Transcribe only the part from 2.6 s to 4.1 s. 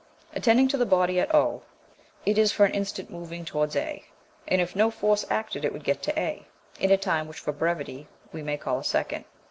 an instant moving towards A,